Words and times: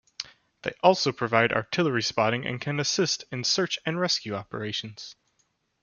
They 0.63 0.73
also 0.81 1.11
provide 1.11 1.53
artillery 1.53 2.01
spotting 2.01 2.43
and 2.47 2.59
can 2.59 2.79
assist 2.79 3.23
in 3.31 3.43
search 3.43 3.77
and 3.85 3.99
rescue 3.99 4.33
operations. 4.33 5.15